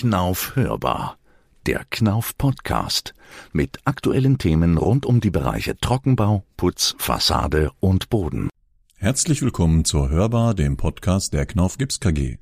Knauf 0.00 0.56
hörbar. 0.56 1.18
Der 1.66 1.84
Knauf 1.90 2.38
Podcast 2.38 3.14
mit 3.52 3.80
aktuellen 3.84 4.38
Themen 4.38 4.78
rund 4.78 5.04
um 5.04 5.20
die 5.20 5.30
Bereiche 5.30 5.76
Trockenbau, 5.76 6.42
Putz, 6.56 6.94
Fassade 6.96 7.70
und 7.80 8.08
Boden. 8.08 8.48
Herzlich 8.96 9.42
willkommen 9.42 9.84
zur 9.84 10.08
Hörbar, 10.08 10.54
dem 10.54 10.78
Podcast 10.78 11.34
der 11.34 11.44
Knauf 11.44 11.76
Gips 11.76 12.00
KG. 12.00 12.38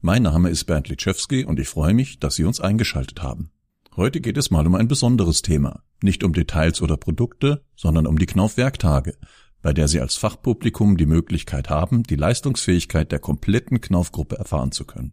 Mein 0.00 0.24
Name 0.24 0.50
ist 0.50 0.64
Bernd 0.64 0.88
Litschewski 0.88 1.44
und 1.44 1.60
ich 1.60 1.68
freue 1.68 1.94
mich, 1.94 2.18
dass 2.18 2.34
Sie 2.34 2.42
uns 2.42 2.60
eingeschaltet 2.60 3.22
haben. 3.22 3.52
Heute 3.94 4.20
geht 4.20 4.36
es 4.36 4.50
mal 4.50 4.66
um 4.66 4.74
ein 4.74 4.88
besonderes 4.88 5.42
Thema. 5.42 5.84
Nicht 6.02 6.24
um 6.24 6.32
Details 6.32 6.82
oder 6.82 6.96
Produkte, 6.96 7.62
sondern 7.76 8.08
um 8.08 8.18
die 8.18 8.26
Knauf 8.26 8.56
Werktage, 8.56 9.14
bei 9.62 9.72
der 9.72 9.86
Sie 9.86 10.00
als 10.00 10.16
Fachpublikum 10.16 10.96
die 10.96 11.06
Möglichkeit 11.06 11.70
haben, 11.70 12.02
die 12.02 12.16
Leistungsfähigkeit 12.16 13.12
der 13.12 13.20
kompletten 13.20 13.80
Knaufgruppe 13.80 14.36
erfahren 14.36 14.72
zu 14.72 14.84
können. 14.84 15.12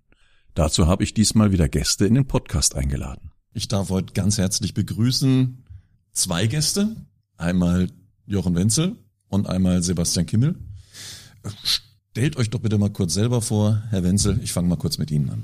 Dazu 0.56 0.88
habe 0.88 1.04
ich 1.04 1.14
diesmal 1.14 1.52
wieder 1.52 1.68
Gäste 1.68 2.06
in 2.06 2.14
den 2.16 2.28
Podcast 2.28 2.76
eingeladen. 2.76 3.32
Ich 3.54 3.68
darf 3.68 3.90
heute 3.90 4.14
ganz 4.14 4.38
herzlich 4.38 4.74
begrüßen 4.74 5.66
zwei 6.14 6.48
Gäste. 6.48 6.96
Einmal 7.36 7.90
Jochen 8.26 8.56
Wenzel 8.56 8.96
und 9.28 9.50
einmal 9.50 9.84
Sebastian 9.84 10.26
Kimmel. 10.26 10.56
Stellt 11.64 12.38
euch 12.38 12.50
doch 12.50 12.62
bitte 12.62 12.78
mal 12.78 12.90
kurz 12.90 13.16
selber 13.16 13.42
vor, 13.42 13.84
Herr 13.90 14.04
Wenzel. 14.04 14.40
Ich 14.44 14.54
fange 14.54 14.70
mal 14.70 14.78
kurz 14.78 14.98
mit 14.98 15.12
Ihnen 15.12 15.30
an. 15.30 15.44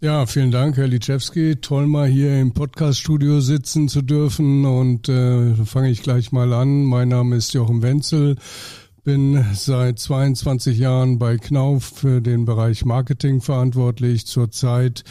Ja, 0.00 0.24
vielen 0.26 0.52
Dank, 0.52 0.76
Herr 0.76 0.86
Litschewski. 0.86 1.56
Toll, 1.56 1.88
mal 1.88 2.06
hier 2.06 2.40
im 2.40 2.54
Podcaststudio 2.54 3.40
sitzen 3.40 3.88
zu 3.88 4.02
dürfen. 4.02 4.64
Und 4.64 5.08
äh, 5.08 5.56
fange 5.64 5.90
ich 5.90 6.04
gleich 6.04 6.30
mal 6.30 6.52
an. 6.52 6.84
Mein 6.84 7.08
Name 7.08 7.34
ist 7.34 7.54
Jochen 7.54 7.82
Wenzel 7.82 8.36
bin 9.08 9.42
seit 9.54 9.98
22 9.98 10.76
Jahren 10.76 11.18
bei 11.18 11.38
Knauf 11.38 11.82
für 11.82 12.20
den 12.20 12.44
Bereich 12.44 12.84
Marketing 12.84 13.40
verantwortlich, 13.40 14.26
zurzeit 14.26 15.02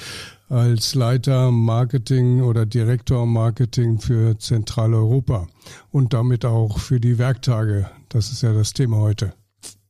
als 0.49 0.93
Leiter 0.93 1.49
Marketing 1.49 2.43
oder 2.43 2.67
Direktor 2.67 3.25
Marketing 3.25 3.97
für 3.97 4.37
Zentraleuropa 4.37 5.47
und 5.89 6.13
damit 6.13 6.45
auch 6.45 6.77
für 6.77 6.99
die 6.99 7.17
Werktage. 7.17 7.89
Das 8.09 8.31
ist 8.31 8.43
ja 8.43 8.53
das 8.53 8.73
Thema 8.73 8.97
heute. 8.97 9.33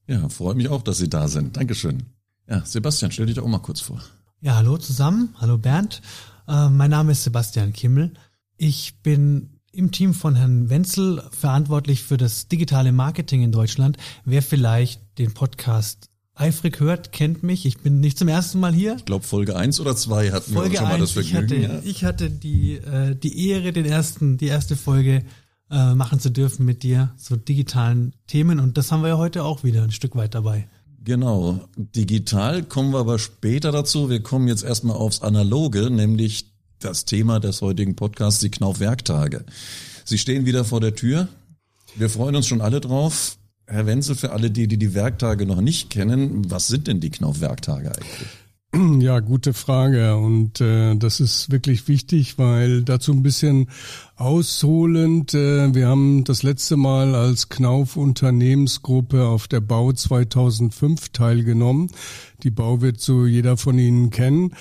Ja, 0.07 0.29
freue 0.29 0.55
mich 0.55 0.69
auch, 0.69 0.83
dass 0.83 0.99
Sie 0.99 1.09
da 1.09 1.27
sind. 1.27 1.57
Dankeschön. 1.57 2.03
Ja, 2.47 2.63
Sebastian, 2.63 3.11
stell 3.11 3.25
dich 3.25 3.35
doch 3.35 3.43
auch 3.43 3.49
mal 3.49 3.59
kurz 3.59 3.81
vor. 3.81 4.01
Ja, 4.39 4.55
hallo 4.55 4.77
zusammen. 4.77 5.35
Hallo 5.41 5.57
Bernd. 5.57 6.01
Äh, 6.47 6.69
mein 6.69 6.91
Name 6.91 7.11
ist 7.11 7.25
Sebastian 7.25 7.73
Kimmel. 7.73 8.13
Ich 8.55 9.01
bin 9.03 9.56
im 9.71 9.91
Team 9.91 10.13
von 10.13 10.35
Herrn 10.35 10.69
Wenzel 10.69 11.23
verantwortlich 11.31 12.03
für 12.03 12.17
das 12.17 12.47
digitale 12.47 12.91
Marketing 12.91 13.43
in 13.43 13.51
Deutschland. 13.51 13.97
Wer 14.25 14.41
vielleicht 14.41 15.01
den 15.17 15.33
Podcast 15.33 16.09
eifrig 16.33 16.79
hört, 16.79 17.11
kennt 17.11 17.43
mich. 17.43 17.65
Ich 17.65 17.79
bin 17.79 17.99
nicht 17.99 18.17
zum 18.17 18.27
ersten 18.27 18.59
Mal 18.59 18.73
hier. 18.73 18.95
Ich 18.97 19.05
glaube, 19.05 19.25
Folge 19.25 19.55
eins 19.55 19.79
oder 19.79 19.95
zwei 19.95 20.31
hatten 20.31 20.53
Folge 20.53 20.71
wir 20.71 20.79
schon 20.79 20.89
mal 20.89 20.99
das 20.99 21.11
Vergnügen. 21.11 21.63
Ich 21.63 21.67
hatte, 21.67 21.87
ich 21.87 22.03
hatte 22.03 22.29
die, 22.29 22.73
äh, 22.75 23.15
die 23.15 23.49
Ehre, 23.49 23.73
den 23.73 23.85
ersten, 23.85 24.37
die 24.37 24.47
erste 24.47 24.75
Folge 24.75 25.23
äh, 25.69 25.95
machen 25.95 26.19
zu 26.19 26.29
dürfen 26.29 26.65
mit 26.65 26.83
dir, 26.83 27.13
so 27.17 27.35
digitalen 27.35 28.13
Themen. 28.27 28.59
Und 28.59 28.77
das 28.77 28.91
haben 28.91 29.01
wir 29.01 29.09
ja 29.09 29.17
heute 29.17 29.43
auch 29.43 29.63
wieder 29.63 29.83
ein 29.83 29.91
Stück 29.91 30.15
weit 30.15 30.35
dabei. 30.35 30.67
Genau. 31.03 31.61
Digital 31.77 32.63
kommen 32.63 32.91
wir 32.91 32.99
aber 32.99 33.19
später 33.19 33.71
dazu. 33.71 34.09
Wir 34.09 34.21
kommen 34.21 34.47
jetzt 34.47 34.63
erstmal 34.63 34.97
aufs 34.97 35.21
Analoge, 35.21 35.89
nämlich 35.89 36.56
das 36.79 37.05
Thema 37.05 37.39
des 37.39 37.61
heutigen 37.61 37.95
Podcasts, 37.95 38.39
die 38.39 38.51
Knauf-Werktage. 38.51 39.45
Sie 40.05 40.17
stehen 40.17 40.45
wieder 40.45 40.65
vor 40.65 40.79
der 40.79 40.95
Tür. 40.95 41.27
Wir 41.95 42.09
freuen 42.09 42.35
uns 42.35 42.47
schon 42.47 42.61
alle 42.61 42.81
drauf. 42.81 43.37
Herr 43.65 43.85
Wenzel, 43.85 44.15
für 44.15 44.31
alle 44.31 44.49
die, 44.49 44.67
die 44.67 44.77
die 44.77 44.93
Werktage 44.93 45.45
noch 45.45 45.61
nicht 45.61 45.89
kennen, 45.89 46.49
was 46.49 46.67
sind 46.67 46.87
denn 46.87 46.99
die 46.99 47.09
Knauf-Werktage 47.09 47.89
eigentlich? 47.89 48.29
Ja, 48.99 49.21
gute 49.21 49.53
Frage. 49.53 50.17
Und 50.17 50.59
äh, 50.61 50.95
das 50.95 51.19
ist 51.19 51.51
wirklich 51.51 51.87
wichtig, 51.87 52.37
weil 52.37 52.83
dazu 52.83 53.13
ein 53.13 53.23
bisschen 53.23 53.69
ausholend, 54.15 55.33
äh, 55.33 55.73
wir 55.73 55.87
haben 55.87 56.25
das 56.25 56.43
letzte 56.43 56.75
Mal 56.75 57.15
als 57.15 57.49
Knauf 57.49 57.95
Unternehmensgruppe 57.95 59.25
auf 59.25 59.47
der 59.47 59.61
Bau 59.61 59.93
2005 59.93 61.09
teilgenommen. 61.09 61.89
Die 62.43 62.51
Bau 62.51 62.81
wird 62.81 62.99
so 62.99 63.25
jeder 63.25 63.55
von 63.57 63.79
Ihnen 63.79 64.09
kennen. 64.09 64.51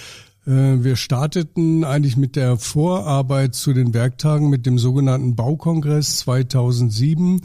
Äh, 0.47 0.85
wir 0.85 0.97
starteten 0.97 1.85
eigentlich 1.85 2.17
mit 2.17 2.37
der 2.37 2.57
Vorarbeit 2.57 3.55
zu 3.55 3.73
den 3.73 3.95
Werktagen 3.95 4.49
mit 4.49 4.65
dem 4.67 4.79
sogenannten 4.79 5.35
Baukongress 5.35 6.19
2007, 6.19 7.43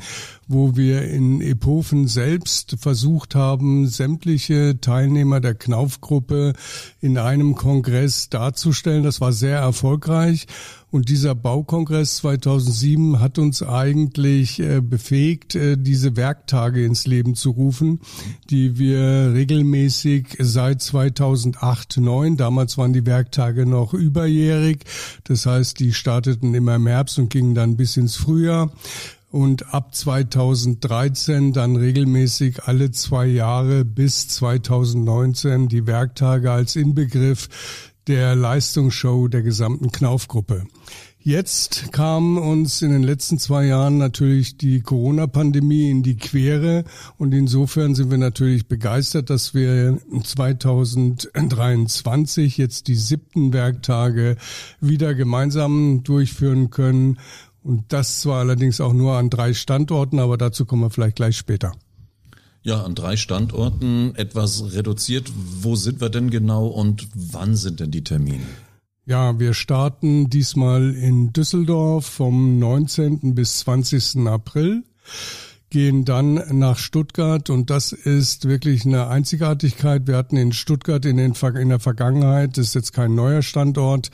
wo 0.52 0.76
wir 0.76 1.04
in 1.10 1.42
Epofen 1.42 2.08
selbst 2.08 2.76
versucht 2.80 3.36
haben, 3.36 3.88
sämtliche 3.88 4.80
Teilnehmer 4.82 5.40
der 5.40 5.56
Knaufgruppe 5.56 6.54
in 7.00 7.18
einem 7.18 7.56
Kongress 7.56 8.30
darzustellen. 8.30 9.04
Das 9.04 9.22
war 9.22 9.34
sehr 9.34 9.60
erfolgreich 9.60 10.48
und 10.92 11.08
dieser 11.08 11.36
Baukongress 11.36 12.18
2007 12.18 13.22
hat 13.22 13.40
uns 13.40 13.64
eigentlich 13.64 14.60
äh, 14.60 14.82
befähigt, 14.82 15.56
äh, 15.56 15.78
diese 15.78 16.18
Werktage 16.18 16.86
ins 16.86 17.08
Leben 17.08 17.34
zu 17.34 17.52
rufen, 17.52 18.02
die 18.50 18.78
wir 18.78 19.34
regelmäßig 19.34 20.36
seit 20.40 20.82
2008, 20.82 21.98
9, 21.98 22.36
damals 22.36 22.78
waren 22.78 22.92
die 22.92 23.06
Werktage 23.06 23.66
noch 23.66 23.94
überjährig, 23.94 24.84
das 25.24 25.46
heißt, 25.46 25.80
die 25.80 25.94
starteten 25.94 26.54
immer 26.54 26.76
im 26.76 26.88
Herbst 26.88 27.18
und 27.20 27.30
gingen 27.30 27.56
dann 27.56 27.78
bis 27.78 27.96
ins 27.96 28.18
Frühjahr 28.18 28.70
und 29.32 29.74
ab 29.74 29.96
2013 29.96 31.54
dann 31.54 31.78
regelmäßig 31.78 32.66
alle 32.66 32.92
zwei 32.92 33.26
Jahre 33.26 33.86
bis 33.86 34.28
2019 34.28 35.70
die 35.70 35.88
Werktage 35.88 36.52
als 36.52 36.76
Inbegriff 36.76 37.48
der 38.08 38.36
Leistungsshow 38.36 39.28
der 39.28 39.42
gesamten 39.42 39.92
Knaufgruppe. 39.92 40.66
Jetzt 41.24 41.92
kam 41.92 42.40
uns 42.40 42.82
in 42.82 42.90
den 42.90 43.04
letzten 43.04 43.38
zwei 43.38 43.66
Jahren 43.66 44.00
natürlich 44.00 44.58
die 44.58 44.82
Corona-Pandemie 44.82 45.92
in 45.92 46.02
die 46.02 46.18
Quere 46.18 46.84
und 47.20 47.32
insofern 47.32 47.94
sind 47.94 48.10
wir 48.10 48.18
natürlich 48.18 48.68
begeistert, 48.68 49.30
dass 49.30 49.54
wir 49.54 50.00
2023 50.24 52.58
jetzt 52.58 52.88
die 52.88 52.96
siebten 52.96 53.54
Werktage 53.54 54.36
wieder 54.80 55.14
gemeinsam 55.14 56.04
durchführen 56.04 56.72
können 56.72 57.20
und 57.64 57.86
das 57.94 58.22
zwar 58.22 58.40
allerdings 58.40 58.82
auch 58.82 58.94
nur 58.94 59.18
an 59.18 59.30
drei 59.30 59.54
Standorten, 59.54 60.20
aber 60.20 60.38
dazu 60.38 60.66
kommen 60.66 60.84
wir 60.84 60.90
vielleicht 60.90 61.16
gleich 61.16 61.38
später. 61.38 61.74
Ja, 62.64 62.84
an 62.84 62.94
drei 62.94 63.18
Standorten 63.18 64.14
etwas 64.16 64.74
reduziert. 64.74 65.32
Wo 65.36 65.76
sind 65.76 66.00
wir 66.00 66.10
denn 66.10 66.30
genau 66.30 66.68
und 66.68 67.08
wann 67.16 67.56
sind 67.56 67.80
denn 67.80 67.90
die 67.90 68.04
Termine? 68.04 68.46
Ja, 69.06 69.40
wir 69.40 69.56
starten 69.56 70.30
diesmal 70.30 70.94
in 70.94 71.34
Düsseldorf 71.34 72.06
vom 72.06 72.60
19. 72.60 73.34
bis 73.34 73.60
20. 73.60 74.28
April 74.28 74.84
gehen 75.72 76.06
dann 76.06 76.60
nach 76.60 76.78
Stuttgart 76.78 77.50
und 77.50 77.70
das 77.70 77.94
ist 77.94 78.48
wirklich 78.48 78.86
eine 78.86 79.08
Einzigartigkeit. 79.08 80.06
Wir 80.06 80.18
hatten 80.18 80.38
in 80.38 80.52
Stuttgart 80.52 81.04
in, 81.06 81.18
den, 81.18 81.34
in 81.34 81.70
der 81.70 81.80
Vergangenheit, 81.80 82.58
das 82.58 82.68
ist 82.68 82.76
jetzt 82.76 82.94
kein 82.94 83.16
neuer 83.16 83.42
Standort, 83.42 84.12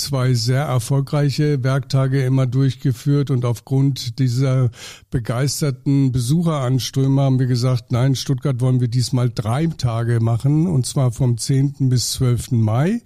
zwei 0.00 0.34
sehr 0.34 0.62
erfolgreiche 0.62 1.62
Werktage 1.62 2.24
immer 2.24 2.46
durchgeführt 2.46 3.30
und 3.30 3.44
aufgrund 3.44 4.18
dieser 4.18 4.70
begeisterten 5.10 6.12
Besucheranströme 6.12 7.22
haben 7.22 7.38
wir 7.38 7.46
gesagt, 7.46 7.92
nein, 7.92 8.14
Stuttgart 8.14 8.60
wollen 8.60 8.80
wir 8.80 8.88
diesmal 8.88 9.30
drei 9.30 9.66
Tage 9.66 10.20
machen 10.20 10.66
und 10.66 10.86
zwar 10.86 11.12
vom 11.12 11.38
10. 11.38 11.88
bis 11.88 12.12
12. 12.12 12.52
Mai, 12.52 13.02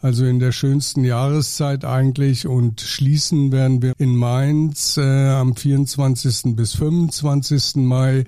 also 0.00 0.24
in 0.24 0.38
der 0.38 0.52
schönsten 0.52 1.04
Jahreszeit 1.04 1.84
eigentlich 1.84 2.46
und 2.46 2.80
schließen 2.80 3.52
werden 3.52 3.82
wir 3.82 3.92
in 3.98 4.16
Mainz 4.16 4.96
äh, 4.96 5.28
am 5.28 5.54
24. 5.56 6.56
bis 6.56 6.74
25. 6.74 7.76
Mai 7.76 8.24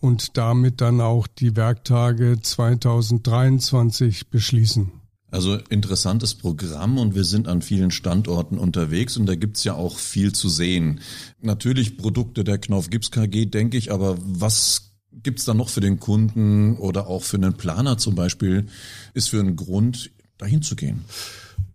und 0.00 0.36
damit 0.36 0.80
dann 0.80 1.00
auch 1.00 1.26
die 1.26 1.56
Werktage 1.56 2.38
2023 2.40 4.28
beschließen. 4.28 5.03
Also 5.34 5.58
interessantes 5.68 6.36
Programm 6.36 6.96
und 6.96 7.16
wir 7.16 7.24
sind 7.24 7.48
an 7.48 7.60
vielen 7.60 7.90
Standorten 7.90 8.56
unterwegs 8.56 9.16
und 9.16 9.26
da 9.26 9.34
gibt's 9.34 9.64
ja 9.64 9.74
auch 9.74 9.98
viel 9.98 10.32
zu 10.32 10.48
sehen. 10.48 11.00
Natürlich 11.40 11.96
Produkte 11.96 12.44
der 12.44 12.58
Knauf 12.58 12.88
Gips 12.88 13.10
KG, 13.10 13.46
denke 13.46 13.76
ich, 13.76 13.90
aber 13.90 14.16
was 14.20 14.92
gibt's 15.10 15.44
da 15.44 15.52
noch 15.52 15.70
für 15.70 15.80
den 15.80 15.98
Kunden 15.98 16.76
oder 16.76 17.08
auch 17.08 17.24
für 17.24 17.36
einen 17.36 17.54
Planer 17.54 17.98
zum 17.98 18.14
Beispiel, 18.14 18.66
ist 19.12 19.30
für 19.30 19.40
einen 19.40 19.56
Grund, 19.56 20.12
dahin 20.38 20.62
zu 20.62 20.76
gehen? 20.76 21.04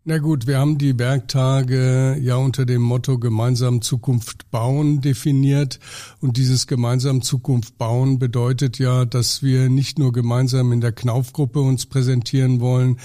Na 0.05 0.17
gut, 0.17 0.47
wir 0.47 0.57
haben 0.57 0.77
die 0.77 0.97
Werktage 0.97 2.17
ja 2.19 2.38
unter 2.38 2.65
dem 2.65 2.81
Motto 2.81 3.19
gemeinsam 3.19 3.81
Zukunft 3.81 4.50
bauen 4.50 5.01
definiert. 5.01 5.79
Und 6.19 6.38
dieses 6.38 6.65
gemeinsam 6.65 7.21
Zukunft 7.21 7.77
bauen 7.77 8.17
bedeutet 8.17 8.79
ja, 8.79 9.05
dass 9.05 9.44
wir 9.44 9.69
nicht 9.69 10.00
nur 10.00 10.12
gemeinsam 10.12 10.71
in 10.71 10.81
der 10.81 10.94
Knaufgruppe 10.94 11.59
uns 11.59 11.85
präsentieren 11.85 12.59
wollen, 12.59 12.97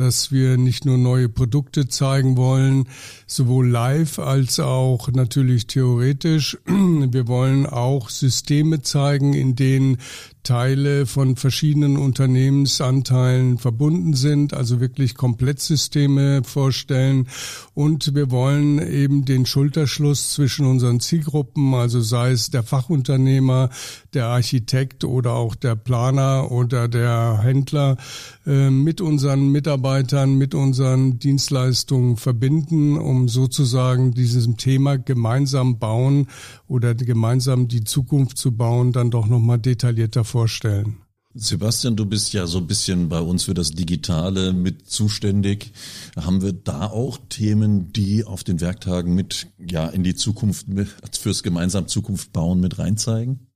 dass 0.00 0.32
wir 0.32 0.56
nicht 0.56 0.86
nur 0.86 0.96
neue 0.96 1.28
Produkte 1.28 1.86
zeigen 1.86 2.38
wollen, 2.38 2.88
sowohl 3.26 3.68
live 3.68 4.18
als 4.18 4.58
auch 4.58 5.08
natürlich 5.12 5.66
theoretisch. 5.66 6.56
Wir 6.66 7.28
wollen 7.28 7.66
auch 7.66 8.08
Systeme 8.08 8.80
zeigen, 8.80 9.34
in 9.34 9.56
denen 9.56 9.98
Teile 10.42 11.04
von 11.04 11.36
verschiedenen 11.36 11.98
Unternehmensanteilen 11.98 13.58
verbunden 13.58 14.14
sind, 14.14 14.54
also 14.54 14.80
wirklich 14.80 15.14
Komplettsysteme 15.14 16.42
vorstellen. 16.44 17.28
Und 17.74 18.14
wir 18.14 18.30
wollen 18.30 18.78
eben 18.78 19.24
den 19.26 19.44
Schulterschluss 19.44 20.32
zwischen 20.32 20.66
unseren 20.66 21.00
Zielgruppen, 21.00 21.74
also 21.74 22.00
sei 22.00 22.30
es 22.30 22.50
der 22.50 22.62
Fachunternehmer, 22.62 23.68
der 24.14 24.26
Architekt 24.26 25.04
oder 25.04 25.34
auch 25.34 25.54
der 25.54 25.76
Planer 25.76 26.50
oder 26.50 26.88
der 26.88 27.40
Händler, 27.42 27.98
äh, 28.46 28.70
mit 28.70 29.00
unseren 29.00 29.52
Mitarbeitern, 29.52 29.89
mit 30.36 30.54
unseren 30.54 31.18
Dienstleistungen 31.18 32.16
verbinden, 32.16 32.96
um 32.96 33.28
sozusagen 33.28 34.12
diesem 34.12 34.56
Thema 34.56 34.96
gemeinsam 34.98 35.78
bauen 35.78 36.28
oder 36.68 36.94
gemeinsam 36.94 37.68
die 37.68 37.84
Zukunft 37.84 38.38
zu 38.38 38.52
bauen, 38.52 38.92
dann 38.92 39.10
doch 39.10 39.26
nochmal 39.26 39.58
detaillierter 39.58 40.24
vorstellen. 40.24 40.98
Sebastian, 41.34 41.94
du 41.94 42.06
bist 42.06 42.32
ja 42.32 42.46
so 42.46 42.58
ein 42.58 42.66
bisschen 42.66 43.08
bei 43.08 43.20
uns 43.20 43.44
für 43.44 43.54
das 43.54 43.70
Digitale 43.70 44.52
mit 44.52 44.88
zuständig. 44.88 45.72
Haben 46.16 46.42
wir 46.42 46.52
da 46.52 46.86
auch 46.86 47.18
Themen, 47.28 47.92
die 47.92 48.24
auf 48.24 48.42
den 48.42 48.60
Werktagen 48.60 49.14
mit, 49.14 49.46
ja, 49.58 49.88
in 49.88 50.02
die 50.02 50.16
Zukunft, 50.16 50.66
fürs 51.12 51.42
gemeinsam 51.42 51.86
Zukunft 51.86 52.32
bauen 52.32 52.58
mit 52.58 52.78
reinzeigen? 52.78 53.49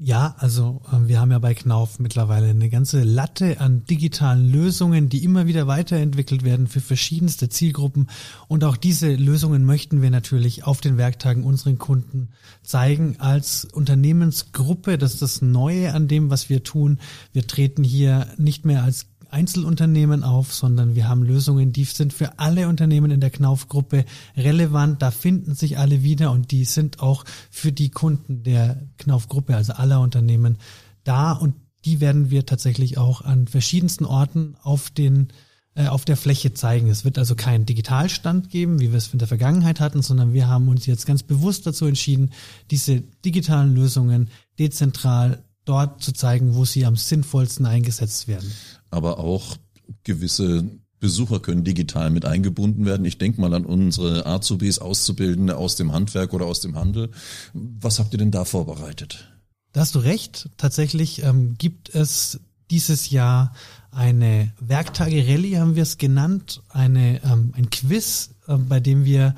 Ja, 0.00 0.36
also 0.38 0.80
äh, 0.92 1.08
wir 1.08 1.20
haben 1.20 1.32
ja 1.32 1.40
bei 1.40 1.54
Knauf 1.54 1.98
mittlerweile 1.98 2.48
eine 2.48 2.70
ganze 2.70 3.02
Latte 3.02 3.60
an 3.60 3.84
digitalen 3.84 4.48
Lösungen, 4.48 5.08
die 5.08 5.24
immer 5.24 5.48
wieder 5.48 5.66
weiterentwickelt 5.66 6.44
werden 6.44 6.68
für 6.68 6.80
verschiedenste 6.80 7.48
Zielgruppen. 7.48 8.08
Und 8.46 8.62
auch 8.62 8.76
diese 8.76 9.12
Lösungen 9.12 9.64
möchten 9.64 10.00
wir 10.00 10.10
natürlich 10.10 10.64
auf 10.64 10.80
den 10.80 10.98
Werktagen 10.98 11.42
unseren 11.42 11.78
Kunden 11.78 12.28
zeigen 12.62 13.16
als 13.18 13.64
Unternehmensgruppe. 13.64 14.98
Das 14.98 15.14
ist 15.14 15.22
das 15.22 15.42
Neue 15.42 15.92
an 15.92 16.06
dem, 16.06 16.30
was 16.30 16.48
wir 16.48 16.62
tun. 16.62 17.00
Wir 17.32 17.48
treten 17.48 17.82
hier 17.82 18.28
nicht 18.36 18.64
mehr 18.64 18.84
als 18.84 19.06
Einzelunternehmen 19.30 20.22
auf, 20.22 20.52
sondern 20.52 20.94
wir 20.94 21.08
haben 21.08 21.22
Lösungen, 21.22 21.72
die 21.72 21.84
sind 21.84 22.12
für 22.12 22.38
alle 22.38 22.68
Unternehmen 22.68 23.10
in 23.10 23.20
der 23.20 23.30
Knauf-Gruppe 23.30 24.04
relevant. 24.36 25.02
Da 25.02 25.10
finden 25.10 25.54
sich 25.54 25.78
alle 25.78 26.02
wieder 26.02 26.30
und 26.32 26.50
die 26.50 26.64
sind 26.64 27.00
auch 27.00 27.24
für 27.50 27.72
die 27.72 27.90
Kunden 27.90 28.42
der 28.42 28.82
Knauf-Gruppe, 28.98 29.56
also 29.56 29.74
aller 29.74 30.00
Unternehmen, 30.00 30.58
da 31.04 31.32
und 31.32 31.54
die 31.84 32.00
werden 32.00 32.30
wir 32.30 32.44
tatsächlich 32.44 32.98
auch 32.98 33.22
an 33.22 33.46
verschiedensten 33.46 34.04
Orten 34.04 34.56
auf 34.62 34.90
den 34.90 35.28
äh, 35.74 35.86
auf 35.86 36.04
der 36.04 36.16
Fläche 36.16 36.52
zeigen. 36.54 36.88
Es 36.88 37.04
wird 37.04 37.18
also 37.18 37.36
keinen 37.36 37.64
Digitalstand 37.64 38.50
geben, 38.50 38.80
wie 38.80 38.90
wir 38.90 38.98
es 38.98 39.12
in 39.12 39.20
der 39.20 39.28
Vergangenheit 39.28 39.78
hatten, 39.78 40.02
sondern 40.02 40.32
wir 40.32 40.48
haben 40.48 40.68
uns 40.68 40.86
jetzt 40.86 41.06
ganz 41.06 41.22
bewusst 41.22 41.66
dazu 41.66 41.86
entschieden, 41.86 42.32
diese 42.70 43.00
digitalen 43.24 43.74
Lösungen 43.74 44.28
dezentral 44.58 45.44
dort 45.68 46.02
zu 46.02 46.12
zeigen, 46.12 46.54
wo 46.54 46.64
sie 46.64 46.86
am 46.86 46.96
sinnvollsten 46.96 47.66
eingesetzt 47.66 48.28
werden 48.28 48.50
aber 48.90 49.18
auch 49.18 49.56
gewisse 50.04 50.64
Besucher 51.00 51.40
können 51.40 51.62
digital 51.62 52.10
mit 52.10 52.24
eingebunden 52.24 52.84
werden. 52.84 53.06
Ich 53.06 53.18
denke 53.18 53.40
mal 53.40 53.54
an 53.54 53.64
unsere 53.64 54.26
Azubis, 54.26 54.80
Auszubildende 54.80 55.56
aus 55.56 55.76
dem 55.76 55.92
Handwerk 55.92 56.32
oder 56.32 56.46
aus 56.46 56.60
dem 56.60 56.76
Handel. 56.76 57.10
Was 57.54 58.00
habt 58.00 58.12
ihr 58.12 58.18
denn 58.18 58.32
da 58.32 58.44
vorbereitet? 58.44 59.28
Da 59.72 59.82
hast 59.82 59.94
du 59.94 60.00
recht. 60.00 60.48
Tatsächlich 60.56 61.22
ähm, 61.22 61.54
gibt 61.56 61.94
es 61.94 62.40
dieses 62.70 63.10
Jahr 63.10 63.52
eine 63.92 64.52
Werktage-Rallye, 64.60 65.58
haben 65.58 65.76
wir 65.76 65.84
es 65.84 65.98
genannt, 65.98 66.62
eine, 66.68 67.22
ähm, 67.22 67.52
ein 67.56 67.70
Quiz, 67.70 68.30
äh, 68.48 68.56
bei 68.56 68.80
dem 68.80 69.04
wir 69.04 69.36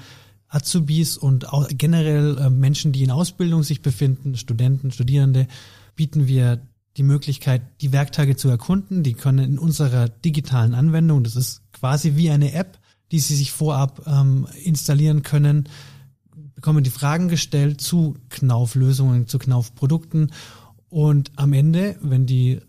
Azubis 0.49 1.19
und 1.19 1.47
generell 1.71 2.39
äh, 2.39 2.51
Menschen, 2.51 2.93
die 2.93 3.03
in 3.03 3.11
Ausbildung 3.11 3.63
sich 3.63 3.83
befinden, 3.83 4.37
Studenten, 4.37 4.91
Studierende, 4.91 5.47
bieten 5.97 6.27
wir 6.27 6.67
die 6.97 7.03
Möglichkeit, 7.03 7.63
die 7.81 7.93
Werktage 7.93 8.37
zu 8.37 8.49
erkunden. 8.49 9.03
Die 9.03 9.15
können 9.15 9.53
in 9.53 9.59
unserer 9.59 10.09
digitalen 10.09 10.75
Anwendung, 10.75 11.25
das 11.25 11.37
ist 11.37 11.63
quasi 11.73 12.17
wie 12.17 12.31
eine 12.31 12.53
App, 12.53 12.79
die 13.13 13.21
Sie 13.21 13.37
sich 13.37 13.53
vorab 13.53 14.07
ähm, 14.07 14.47
installieren 14.65 15.23
können, 15.23 15.69
bekommen 16.55 16.85
die 16.85 16.91
Fragen 16.91 17.29
gestellt 17.29 17.81
zu 17.81 18.17
Knauf-Lösungen, 18.29 19.27
zu 19.27 19.39
Knauf-Produkten 19.39 20.31
und 20.91 21.31
am 21.37 21.53
Ende, 21.53 21.97
wenn 22.03 22.27
die 22.27 22.61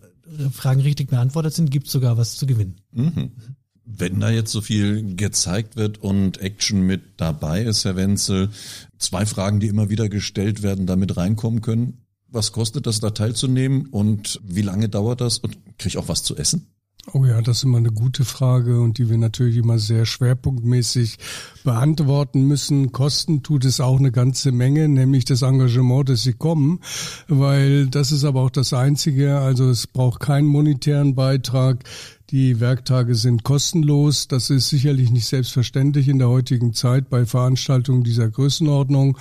Fragen 0.50 0.80
richtig 0.80 1.10
beantwortet 1.10 1.52
sind, 1.52 1.70
gibt 1.70 1.86
es 1.86 1.92
sogar 1.92 2.16
was 2.16 2.36
zu 2.36 2.46
gewinnen. 2.46 2.76
Mhm. 2.92 3.32
Wenn 3.84 4.20
da 4.20 4.30
jetzt 4.30 4.52
so 4.52 4.60
viel 4.60 5.16
gezeigt 5.16 5.76
wird 5.76 5.98
und 5.98 6.40
Action 6.40 6.82
mit 6.86 7.02
dabei 7.16 7.62
ist, 7.62 7.84
Herr 7.84 7.96
Wenzel, 7.96 8.50
zwei 8.96 9.26
Fragen, 9.26 9.60
die 9.60 9.66
immer 9.66 9.90
wieder 9.90 10.08
gestellt 10.08 10.62
werden, 10.62 10.86
damit 10.86 11.16
reinkommen 11.16 11.60
können. 11.60 12.01
Was 12.32 12.52
kostet 12.52 12.86
das, 12.86 13.00
da 13.00 13.10
teilzunehmen 13.10 13.86
und 13.86 14.40
wie 14.42 14.62
lange 14.62 14.88
dauert 14.88 15.20
das 15.20 15.38
und 15.38 15.54
kriege 15.78 15.88
ich 15.88 15.98
auch 15.98 16.08
was 16.08 16.22
zu 16.22 16.36
essen? 16.36 16.66
Oh 17.12 17.26
ja, 17.26 17.42
das 17.42 17.58
ist 17.58 17.64
immer 17.64 17.78
eine 17.78 17.90
gute 17.90 18.24
Frage 18.24 18.80
und 18.80 18.96
die 18.98 19.10
wir 19.10 19.18
natürlich 19.18 19.56
immer 19.56 19.80
sehr 19.80 20.06
schwerpunktmäßig 20.06 21.18
beantworten 21.64 22.46
müssen. 22.46 22.92
Kosten 22.92 23.42
tut 23.42 23.64
es 23.64 23.80
auch 23.80 23.98
eine 23.98 24.12
ganze 24.12 24.52
Menge, 24.52 24.88
nämlich 24.88 25.24
das 25.24 25.42
Engagement, 25.42 26.08
dass 26.08 26.22
sie 26.22 26.32
kommen, 26.32 26.78
weil 27.26 27.88
das 27.88 28.12
ist 28.12 28.22
aber 28.22 28.42
auch 28.42 28.50
das 28.50 28.72
Einzige. 28.72 29.38
Also 29.38 29.68
es 29.68 29.88
braucht 29.88 30.20
keinen 30.20 30.46
monetären 30.46 31.16
Beitrag. 31.16 31.82
Die 32.32 32.60
Werktage 32.60 33.14
sind 33.14 33.44
kostenlos. 33.44 34.26
Das 34.26 34.48
ist 34.48 34.70
sicherlich 34.70 35.10
nicht 35.10 35.26
selbstverständlich 35.26 36.08
in 36.08 36.18
der 36.18 36.30
heutigen 36.30 36.72
Zeit 36.72 37.10
bei 37.10 37.26
Veranstaltungen 37.26 38.04
dieser 38.04 38.30
Größenordnung. 38.30 39.18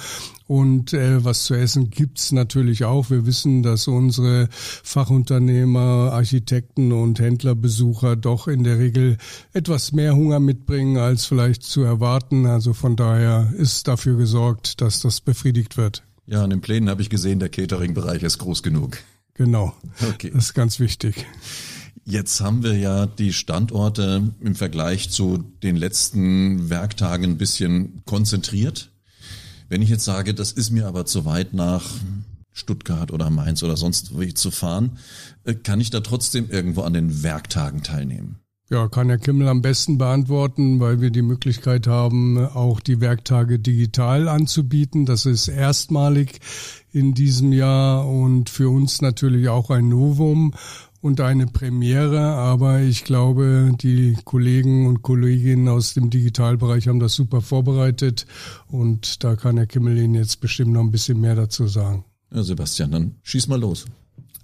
Und 0.47 0.93
äh, 0.93 1.21
was 1.21 1.43
zu 1.43 1.53
essen 1.53 1.89
gibt's 1.89 2.31
natürlich 2.31 2.85
auch. 2.85 3.09
Wir 3.09 3.25
wissen, 3.25 3.63
dass 3.63 3.89
unsere 3.89 4.47
Fachunternehmer, 4.51 6.13
Architekten 6.13 6.93
und 6.93 7.19
Händlerbesucher 7.19 8.15
doch 8.15 8.47
in 8.47 8.63
der 8.63 8.79
Regel 8.79 9.17
etwas 9.51 9.91
mehr 9.91 10.15
Hunger 10.15 10.39
mitbringen, 10.39 10.95
als 10.95 11.25
vielleicht 11.25 11.63
zu 11.63 11.81
erwarten. 11.81 12.45
Also 12.45 12.71
von 12.71 12.95
daher 12.95 13.51
ist 13.57 13.89
dafür 13.89 14.15
gesorgt, 14.15 14.79
dass 14.79 15.01
das 15.01 15.19
befriedigt 15.19 15.75
wird. 15.75 16.01
Ja, 16.27 16.45
in 16.45 16.49
den 16.49 16.61
Plänen 16.61 16.87
habe 16.87 17.01
ich 17.01 17.09
gesehen, 17.09 17.39
der 17.39 17.49
Catering-Bereich 17.49 18.23
ist 18.23 18.37
groß 18.37 18.63
genug. 18.63 18.99
Genau. 19.33 19.73
Okay. 20.13 20.31
Das 20.33 20.45
ist 20.45 20.53
ganz 20.53 20.79
wichtig. 20.79 21.25
Jetzt 22.03 22.41
haben 22.41 22.63
wir 22.63 22.77
ja 22.77 23.05
die 23.05 23.31
Standorte 23.31 24.31
im 24.39 24.55
Vergleich 24.55 25.09
zu 25.11 25.43
den 25.61 25.75
letzten 25.75 26.69
Werktagen 26.69 27.25
ein 27.25 27.37
bisschen 27.37 28.01
konzentriert. 28.05 28.91
Wenn 29.69 29.81
ich 29.81 29.89
jetzt 29.89 30.05
sage, 30.05 30.33
das 30.33 30.51
ist 30.51 30.71
mir 30.71 30.87
aber 30.87 31.05
zu 31.05 31.25
weit 31.25 31.53
nach 31.53 31.85
Stuttgart 32.51 33.11
oder 33.11 33.29
Mainz 33.29 33.63
oder 33.63 33.77
sonst 33.77 34.13
wo 34.13 34.23
zu 34.23 34.51
fahren, 34.51 34.97
äh, 35.45 35.53
kann 35.53 35.79
ich 35.79 35.89
da 35.89 36.01
trotzdem 36.01 36.49
irgendwo 36.49 36.81
an 36.81 36.93
den 36.93 37.23
Werktagen 37.23 37.81
teilnehmen? 37.83 38.41
Ja, 38.69 38.87
kann 38.87 39.09
Herr 39.09 39.17
Kimmel 39.17 39.49
am 39.49 39.61
besten 39.61 39.97
beantworten, 39.97 40.79
weil 40.79 41.01
wir 41.01 41.09
die 41.09 41.21
Möglichkeit 41.21 41.87
haben, 41.87 42.37
auch 42.37 42.79
die 42.79 43.01
Werktage 43.01 43.59
digital 43.59 44.29
anzubieten. 44.29 45.05
Das 45.05 45.25
ist 45.25 45.49
erstmalig 45.49 46.39
in 46.93 47.13
diesem 47.13 47.51
Jahr 47.51 48.07
und 48.07 48.49
für 48.49 48.69
uns 48.69 49.01
natürlich 49.01 49.49
auch 49.49 49.71
ein 49.71 49.89
Novum 49.89 50.53
und 51.01 51.19
eine 51.19 51.47
Premiere, 51.47 52.19
aber 52.19 52.81
ich 52.81 53.03
glaube, 53.03 53.73
die 53.81 54.17
Kollegen 54.23 54.85
und 54.87 55.01
Kolleginnen 55.01 55.67
aus 55.67 55.95
dem 55.95 56.09
Digitalbereich 56.09 56.87
haben 56.87 56.99
das 56.99 57.13
super 57.13 57.41
vorbereitet 57.41 58.27
und 58.67 59.23
da 59.23 59.35
kann 59.35 59.57
Herr 59.57 59.65
Kimmel 59.65 59.97
Ihnen 59.97 60.13
jetzt 60.13 60.39
bestimmt 60.39 60.71
noch 60.71 60.81
ein 60.81 60.91
bisschen 60.91 61.19
mehr 61.19 61.35
dazu 61.35 61.67
sagen. 61.67 62.05
Ja, 62.33 62.43
Sebastian, 62.43 62.91
dann 62.91 63.15
schieß 63.23 63.47
mal 63.47 63.59
los. 63.59 63.85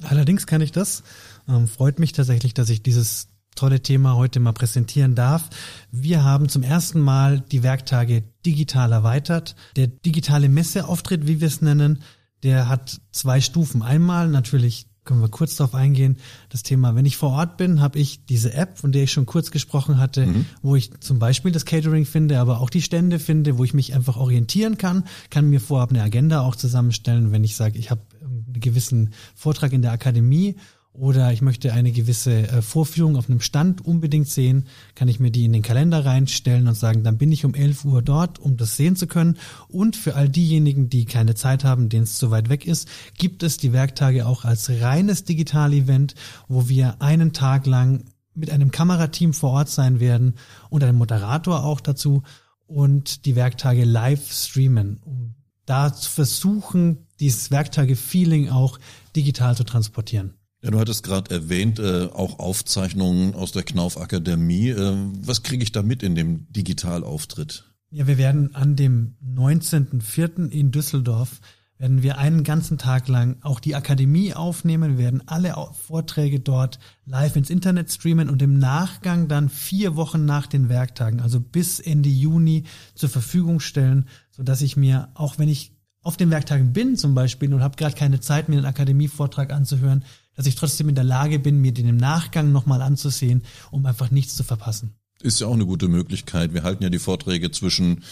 Allerdings 0.03 0.45
kann 0.45 0.61
ich 0.61 0.71
das. 0.71 1.03
Ähm, 1.47 1.67
freut 1.67 1.99
mich 1.99 2.11
tatsächlich, 2.11 2.53
dass 2.53 2.69
ich 2.69 2.83
dieses 2.83 3.29
tolle 3.55 3.81
Thema 3.81 4.15
heute 4.15 4.39
mal 4.39 4.53
präsentieren 4.53 5.15
darf. 5.15 5.49
Wir 5.91 6.23
haben 6.23 6.49
zum 6.49 6.63
ersten 6.63 6.99
Mal 6.99 7.41
die 7.51 7.63
Werktage 7.63 8.23
digital 8.45 8.91
erweitert. 8.91 9.55
Der 9.75 9.87
digitale 9.87 10.49
Messeauftritt, 10.49 11.27
wie 11.27 11.39
wir 11.39 11.47
es 11.47 11.61
nennen, 11.61 12.03
der 12.43 12.69
hat 12.69 13.01
zwei 13.11 13.41
Stufen. 13.41 13.81
Einmal 13.81 14.27
natürlich 14.27 14.87
können 15.07 15.21
wir 15.21 15.29
kurz 15.29 15.55
darauf 15.55 15.73
eingehen. 15.73 16.17
Das 16.49 16.61
Thema, 16.61 16.93
wenn 16.93 17.05
ich 17.05 17.17
vor 17.17 17.31
Ort 17.31 17.57
bin, 17.57 17.81
habe 17.81 17.97
ich 17.97 18.25
diese 18.25 18.53
App, 18.53 18.77
von 18.77 18.91
der 18.91 19.03
ich 19.03 19.11
schon 19.11 19.25
kurz 19.25 19.49
gesprochen 19.49 19.97
hatte, 19.97 20.27
mhm. 20.27 20.45
wo 20.61 20.75
ich 20.75 20.91
zum 20.99 21.17
Beispiel 21.17 21.51
das 21.51 21.65
Catering 21.65 22.05
finde, 22.05 22.39
aber 22.39 22.61
auch 22.61 22.69
die 22.69 22.81
Stände 22.83 23.17
finde, 23.17 23.57
wo 23.57 23.63
ich 23.63 23.73
mich 23.73 23.95
einfach 23.95 24.17
orientieren 24.17 24.77
kann, 24.77 25.05
kann 25.31 25.49
mir 25.49 25.59
vorab 25.59 25.89
eine 25.89 26.03
Agenda 26.03 26.41
auch 26.41 26.55
zusammenstellen, 26.55 27.31
wenn 27.31 27.43
ich 27.43 27.55
sage, 27.55 27.79
ich 27.79 27.89
habe 27.89 28.01
einen 28.21 28.59
gewissen 28.59 29.13
Vortrag 29.33 29.73
in 29.73 29.81
der 29.81 29.91
Akademie 29.91 30.55
oder 30.97 31.31
ich 31.31 31.41
möchte 31.41 31.73
eine 31.73 31.91
gewisse 31.91 32.47
äh, 32.47 32.61
Vorführung 32.61 33.15
auf 33.15 33.29
einem 33.29 33.39
Stand 33.39 33.85
unbedingt 33.85 34.27
sehen, 34.27 34.65
kann 34.95 35.07
ich 35.07 35.19
mir 35.19 35.31
die 35.31 35.45
in 35.45 35.53
den 35.53 35.61
Kalender 35.61 36.05
reinstellen 36.05 36.67
und 36.67 36.73
sagen, 36.73 37.03
dann 37.03 37.17
bin 37.17 37.31
ich 37.31 37.45
um 37.45 37.53
11 37.53 37.85
Uhr 37.85 38.01
dort, 38.01 38.39
um 38.39 38.57
das 38.57 38.77
sehen 38.77 38.95
zu 38.95 39.05
können. 39.05 39.37
Und 39.67 39.95
für 39.95 40.15
all 40.15 40.27
diejenigen, 40.27 40.89
die 40.89 41.05
keine 41.05 41.35
Zeit 41.35 41.63
haben, 41.63 41.89
denen 41.89 42.03
es 42.03 42.17
zu 42.17 42.31
weit 42.31 42.49
weg 42.49 42.65
ist, 42.65 42.87
gibt 43.17 43.43
es 43.43 43.57
die 43.57 43.73
Werktage 43.73 44.25
auch 44.25 44.43
als 44.43 44.69
reines 44.69 45.23
Digital-Event, 45.23 46.15
wo 46.47 46.67
wir 46.67 47.01
einen 47.01 47.31
Tag 47.31 47.67
lang 47.67 48.05
mit 48.33 48.49
einem 48.49 48.71
Kamerateam 48.71 49.33
vor 49.33 49.51
Ort 49.51 49.69
sein 49.69 49.99
werden 49.99 50.35
und 50.69 50.83
einem 50.83 50.97
Moderator 50.97 51.63
auch 51.63 51.79
dazu 51.79 52.23
und 52.65 53.25
die 53.25 53.35
Werktage 53.35 53.85
live 53.85 54.31
streamen, 54.31 54.99
um 55.03 55.35
da 55.65 55.93
zu 55.93 56.09
versuchen, 56.09 57.07
dieses 57.19 57.51
Werktage-Feeling 57.51 58.49
auch 58.49 58.79
digital 59.15 59.55
zu 59.55 59.63
transportieren. 59.63 60.36
Ja, 60.61 60.71
du 60.71 60.79
hattest 60.79 61.03
gerade 61.03 61.33
erwähnt, 61.33 61.79
äh, 61.79 62.05
auch 62.05 62.39
Aufzeichnungen 62.39 63.35
aus 63.35 63.51
der 63.51 63.63
Knauf 63.63 63.99
Akademie. 63.99 64.69
Äh, 64.69 64.95
was 65.21 65.43
kriege 65.43 65.63
ich 65.63 65.71
da 65.71 65.83
mit 65.83 66.01
in 66.01 66.15
dem 66.15 66.51
Digitalauftritt? 66.51 67.65
Ja, 67.89 68.07
wir 68.07 68.17
werden 68.17 68.55
an 68.55 68.75
dem 68.75 69.15
19.04. 69.23 70.49
in 70.49 70.71
Düsseldorf 70.71 71.39
werden 71.77 72.01
wir 72.01 72.17
einen 72.17 72.43
ganzen 72.43 72.77
Tag 72.77 73.07
lang 73.07 73.37
auch 73.41 73.59
die 73.59 73.75
Akademie 73.75 74.33
aufnehmen. 74.33 74.97
Wir 74.97 75.05
werden 75.05 75.23
alle 75.27 75.55
Vorträge 75.85 76.39
dort 76.39 76.79
live 77.05 77.35
ins 77.35 77.49
Internet 77.49 77.91
streamen 77.91 78.29
und 78.29 78.41
im 78.41 78.57
Nachgang 78.57 79.27
dann 79.27 79.49
vier 79.49 79.95
Wochen 79.95 80.25
nach 80.25 80.47
den 80.47 80.69
Werktagen, 80.69 81.21
also 81.21 81.39
bis 81.39 81.79
Ende 81.79 82.09
Juni 82.09 82.63
zur 82.95 83.09
Verfügung 83.09 83.59
stellen, 83.59 84.07
so 84.31 84.43
dass 84.43 84.61
ich 84.61 84.75
mir, 84.75 85.09
auch 85.13 85.37
wenn 85.37 85.49
ich 85.49 85.73
auf 86.01 86.17
den 86.17 86.31
Werktagen 86.31 86.73
bin 86.73 86.95
zum 86.95 87.13
Beispiel 87.13 87.53
und 87.53 87.61
habe 87.61 87.75
gerade 87.75 87.95
keine 87.95 88.19
Zeit, 88.19 88.49
mir 88.49 88.57
einen 88.57 88.65
Akademievortrag 88.65 89.51
anzuhören, 89.51 90.03
dass 90.37 90.45
ich 90.45 90.55
trotzdem 90.55 90.87
in 90.87 90.95
der 90.95 91.03
Lage 91.03 91.39
bin, 91.39 91.59
mir 91.59 91.73
den 91.73 91.87
im 91.89 91.97
Nachgang 91.97 92.53
nochmal 92.53 92.81
anzusehen, 92.81 93.41
um 93.71 93.85
einfach 93.85 94.11
nichts 94.11 94.37
zu 94.37 94.43
verpassen. 94.43 94.93
Ist 95.23 95.41
ja 95.41 95.47
auch 95.47 95.53
eine 95.53 95.65
gute 95.65 95.87
Möglichkeit. 95.87 96.53
Wir 96.53 96.61
halten 96.61 96.83
ja 96.83 96.91
die 96.91 96.99
Vorträge 96.99 97.49
zwischen 97.49 98.03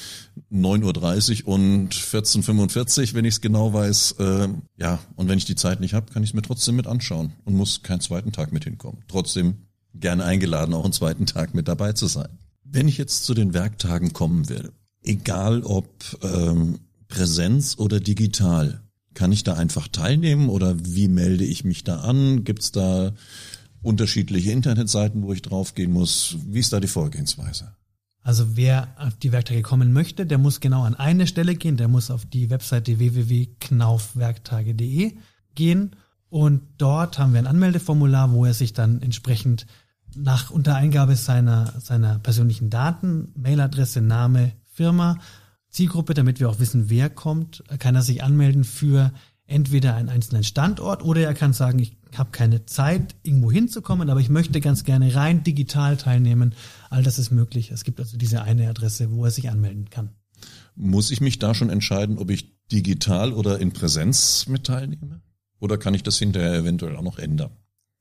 9.30 0.51 1.43
Uhr 1.43 1.53
und 1.53 1.93
14.45 1.93 3.09
Uhr, 3.09 3.13
wenn 3.13 3.25
ich 3.25 3.35
es 3.35 3.41
genau 3.41 3.73
weiß. 3.73 4.13
Äh, 4.13 4.47
ja, 4.77 4.99
und 5.15 5.29
wenn 5.29 5.37
ich 5.37 5.45
die 5.45 5.55
Zeit 5.55 5.81
nicht 5.81 5.93
habe, 5.93 6.11
kann 6.11 6.23
ich 6.23 6.31
es 6.31 6.33
mir 6.33 6.41
trotzdem 6.41 6.75
mit 6.75 6.87
anschauen 6.87 7.33
und 7.45 7.55
muss 7.55 7.83
keinen 7.83 8.01
zweiten 8.01 8.31
Tag 8.31 8.51
mit 8.51 8.63
hinkommen. 8.63 9.03
Trotzdem 9.07 9.57
gerne 9.93 10.25
eingeladen, 10.25 10.73
auch 10.73 10.83
einen 10.83 10.93
zweiten 10.93 11.27
Tag 11.27 11.53
mit 11.53 11.67
dabei 11.67 11.93
zu 11.93 12.07
sein. 12.07 12.39
Wenn 12.63 12.87
ich 12.87 12.97
jetzt 12.97 13.23
zu 13.23 13.35
den 13.35 13.53
Werktagen 13.53 14.11
kommen 14.11 14.49
will, 14.49 14.71
egal 15.03 15.61
ob 15.61 15.87
ähm, 16.23 16.79
Präsenz 17.07 17.75
oder 17.77 17.99
digital, 17.99 18.81
kann 19.15 19.31
ich 19.31 19.43
da 19.43 19.55
einfach 19.55 19.87
teilnehmen 19.87 20.49
oder 20.49 20.75
wie 20.85 21.07
melde 21.07 21.43
ich 21.43 21.63
mich 21.63 21.83
da 21.83 22.01
an? 22.01 22.43
Gibt 22.43 22.61
es 22.61 22.71
da 22.71 23.13
unterschiedliche 23.81 24.51
Internetseiten, 24.51 25.23
wo 25.23 25.33
ich 25.33 25.41
draufgehen 25.41 25.91
muss? 25.91 26.37
Wie 26.45 26.59
ist 26.59 26.71
da 26.73 26.79
die 26.79 26.87
Vorgehensweise? 26.87 27.71
Also 28.21 28.55
wer 28.55 28.89
auf 28.97 29.15
die 29.15 29.31
Werktage 29.31 29.61
kommen 29.61 29.93
möchte, 29.93 30.25
der 30.25 30.39
muss 30.39 30.59
genau 30.59 30.83
an 30.83 30.95
eine 30.95 31.27
Stelle 31.27 31.55
gehen, 31.55 31.77
der 31.77 31.87
muss 31.87 32.09
auf 32.09 32.25
die 32.25 32.49
Webseite 32.49 32.97
www.knaufwerktage.de 32.99 35.13
gehen 35.53 35.95
und 36.29 36.63
dort 36.77 37.19
haben 37.19 37.33
wir 37.33 37.39
ein 37.39 37.47
Anmeldeformular, 37.47 38.31
wo 38.31 38.45
er 38.45 38.55
sich 38.55 38.73
dann 38.73 39.01
entsprechend 39.01 39.67
nach 40.15 40.49
Untereingabe 40.49 41.15
seiner, 41.15 41.79
seiner 41.79 42.17
persönlichen 42.19 42.71
Daten, 42.71 43.31
Mailadresse, 43.35 44.01
Name, 44.01 44.53
Firma, 44.71 45.19
Zielgruppe, 45.75 46.13
damit 46.13 46.39
wir 46.39 46.49
auch 46.49 46.59
wissen, 46.59 46.89
wer 46.89 47.09
kommt, 47.09 47.61
kann 47.79 47.95
er 47.95 48.01
sich 48.01 48.23
anmelden 48.23 48.63
für 48.63 49.11
entweder 49.45 49.93
einen 49.93 50.07
einzelnen 50.07 50.45
Standort 50.45 51.03
oder 51.03 51.21
er 51.21 51.33
kann 51.33 51.51
sagen, 51.51 51.79
ich 51.79 51.97
habe 52.15 52.31
keine 52.31 52.65
Zeit, 52.65 53.13
irgendwo 53.23 53.51
hinzukommen, 53.51 54.09
aber 54.09 54.21
ich 54.21 54.29
möchte 54.29 54.61
ganz 54.61 54.85
gerne 54.85 55.13
rein 55.15 55.43
digital 55.43 55.97
teilnehmen. 55.97 56.55
All 56.89 57.03
das 57.03 57.19
ist 57.19 57.29
möglich. 57.29 57.71
Es 57.71 57.83
gibt 57.83 57.99
also 57.99 58.17
diese 58.17 58.41
eine 58.43 58.69
Adresse, 58.69 59.11
wo 59.11 59.25
er 59.25 59.31
sich 59.31 59.49
anmelden 59.49 59.89
kann. 59.89 60.11
Muss 60.75 61.11
ich 61.11 61.19
mich 61.19 61.39
da 61.39 61.53
schon 61.53 61.69
entscheiden, 61.69 62.19
ob 62.19 62.29
ich 62.29 62.55
digital 62.71 63.33
oder 63.33 63.59
in 63.59 63.73
Präsenz 63.73 64.47
mit 64.47 64.63
teilnehme? 64.65 65.21
Oder 65.59 65.77
kann 65.77 65.93
ich 65.93 66.03
das 66.03 66.17
hinterher 66.17 66.53
eventuell 66.53 66.95
auch 66.95 67.01
noch 67.01 67.19
ändern? 67.19 67.51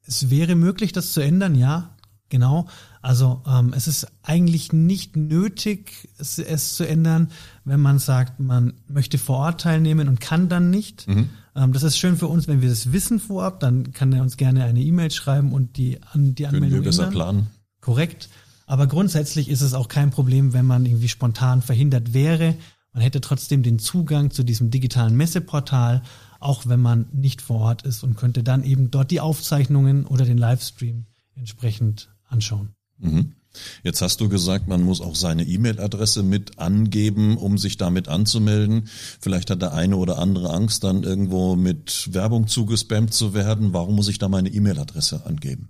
Es 0.06 0.30
wäre 0.30 0.54
möglich, 0.54 0.92
das 0.92 1.12
zu 1.12 1.20
ändern, 1.20 1.56
ja. 1.56 1.93
Genau. 2.30 2.66
Also 3.02 3.42
ähm, 3.46 3.72
es 3.76 3.86
ist 3.86 4.06
eigentlich 4.22 4.72
nicht 4.72 5.16
nötig, 5.16 6.08
es, 6.18 6.38
es, 6.38 6.74
zu 6.74 6.86
ändern, 6.88 7.30
wenn 7.64 7.80
man 7.80 7.98
sagt, 7.98 8.40
man 8.40 8.74
möchte 8.88 9.18
vor 9.18 9.38
Ort 9.38 9.60
teilnehmen 9.60 10.08
und 10.08 10.20
kann 10.20 10.48
dann 10.48 10.70
nicht. 10.70 11.06
Mhm. 11.06 11.28
Ähm, 11.54 11.72
das 11.72 11.82
ist 11.82 11.98
schön 11.98 12.16
für 12.16 12.26
uns, 12.26 12.48
wenn 12.48 12.62
wir 12.62 12.70
das 12.70 12.92
wissen 12.92 13.20
vorab, 13.20 13.60
dann 13.60 13.92
kann 13.92 14.12
er 14.12 14.22
uns 14.22 14.36
gerne 14.36 14.64
eine 14.64 14.80
E-Mail 14.80 15.10
schreiben 15.10 15.52
und 15.52 15.76
die, 15.76 16.00
an, 16.02 16.34
die 16.34 16.46
Anmeldung 16.46 16.70
Können 16.70 16.82
wir 16.82 16.88
besser 16.88 17.04
ändern. 17.04 17.14
planen. 17.14 17.46
Korrekt. 17.80 18.30
Aber 18.66 18.86
grundsätzlich 18.86 19.50
ist 19.50 19.60
es 19.60 19.74
auch 19.74 19.88
kein 19.88 20.10
Problem, 20.10 20.54
wenn 20.54 20.66
man 20.66 20.86
irgendwie 20.86 21.08
spontan 21.08 21.60
verhindert 21.60 22.14
wäre. 22.14 22.56
Man 22.94 23.02
hätte 23.02 23.20
trotzdem 23.20 23.62
den 23.62 23.78
Zugang 23.78 24.30
zu 24.30 24.42
diesem 24.42 24.70
digitalen 24.70 25.16
Messeportal, 25.16 26.02
auch 26.40 26.66
wenn 26.66 26.80
man 26.80 27.06
nicht 27.12 27.42
vor 27.42 27.60
Ort 27.60 27.82
ist 27.82 28.02
und 28.02 28.16
könnte 28.16 28.42
dann 28.42 28.64
eben 28.64 28.90
dort 28.90 29.10
die 29.10 29.20
Aufzeichnungen 29.20 30.06
oder 30.06 30.24
den 30.24 30.38
Livestream 30.38 31.04
entsprechend 31.34 32.13
anschauen. 32.34 32.74
Mhm. 32.98 33.32
Jetzt 33.82 34.02
hast 34.02 34.20
du 34.20 34.28
gesagt, 34.28 34.66
man 34.66 34.82
muss 34.82 35.00
auch 35.00 35.14
seine 35.14 35.44
E-Mail-Adresse 35.44 36.22
mit 36.22 36.58
angeben, 36.58 37.36
um 37.36 37.56
sich 37.56 37.76
damit 37.76 38.08
anzumelden. 38.08 38.88
Vielleicht 39.20 39.50
hat 39.50 39.62
der 39.62 39.72
eine 39.72 39.96
oder 39.96 40.18
andere 40.18 40.50
Angst, 40.50 40.82
dann 40.84 41.04
irgendwo 41.04 41.54
mit 41.54 42.12
Werbung 42.12 42.48
zugespammt 42.48 43.14
zu 43.14 43.32
werden. 43.32 43.72
Warum 43.72 43.94
muss 43.94 44.08
ich 44.08 44.18
da 44.18 44.28
meine 44.28 44.48
E-Mail-Adresse 44.48 45.24
angeben? 45.24 45.68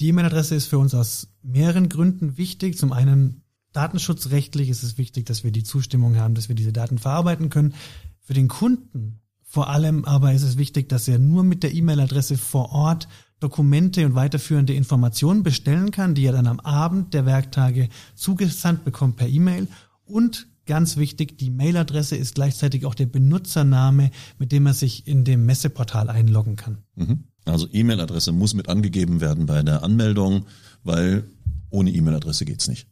Die 0.00 0.08
E-Mail-Adresse 0.08 0.54
ist 0.54 0.66
für 0.66 0.78
uns 0.78 0.94
aus 0.94 1.28
mehreren 1.42 1.88
Gründen 1.88 2.36
wichtig. 2.36 2.76
Zum 2.76 2.92
einen 2.92 3.42
datenschutzrechtlich 3.72 4.68
ist 4.68 4.82
es 4.82 4.98
wichtig, 4.98 5.24
dass 5.24 5.42
wir 5.42 5.52
die 5.52 5.64
Zustimmung 5.64 6.16
haben, 6.16 6.34
dass 6.34 6.48
wir 6.48 6.54
diese 6.54 6.72
Daten 6.72 6.98
verarbeiten 6.98 7.48
können. 7.48 7.74
Für 8.20 8.34
den 8.34 8.48
Kunden 8.48 9.20
vor 9.52 9.68
allem 9.68 10.06
aber 10.06 10.32
ist 10.32 10.44
es 10.44 10.56
wichtig, 10.56 10.88
dass 10.88 11.08
er 11.08 11.18
nur 11.18 11.44
mit 11.44 11.62
der 11.62 11.74
E-Mail-Adresse 11.74 12.38
vor 12.38 12.72
Ort 12.72 13.06
Dokumente 13.42 14.06
und 14.06 14.14
weiterführende 14.14 14.74
Informationen 14.74 15.42
bestellen 15.42 15.90
kann, 15.90 16.14
die 16.14 16.24
er 16.24 16.32
dann 16.32 16.46
am 16.46 16.60
Abend 16.60 17.12
der 17.14 17.26
Werktage 17.26 17.88
zugesandt 18.14 18.84
bekommt 18.84 19.16
per 19.16 19.28
E-Mail 19.28 19.68
und 20.04 20.46
ganz 20.66 20.96
wichtig, 20.96 21.38
die 21.38 21.50
Mailadresse 21.50 22.16
ist 22.16 22.34
gleichzeitig 22.34 22.86
auch 22.86 22.94
der 22.94 23.06
Benutzername, 23.06 24.10
mit 24.38 24.52
dem 24.52 24.66
er 24.66 24.74
sich 24.74 25.06
in 25.06 25.24
dem 25.24 25.44
Messeportal 25.44 26.08
einloggen 26.08 26.56
kann. 26.56 26.78
Mhm. 26.94 27.24
Also 27.44 27.66
E-Mail-Adresse 27.72 28.32
muss 28.32 28.54
mit 28.54 28.68
angegeben 28.68 29.20
werden 29.20 29.46
bei 29.46 29.62
der 29.62 29.82
Anmeldung, 29.82 30.46
weil 30.84 31.24
ohne 31.70 31.90
E-Mail-Adresse 31.90 32.44
geht's 32.44 32.68
nicht. 32.68 32.86